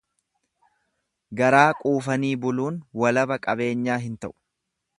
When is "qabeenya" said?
3.47-3.99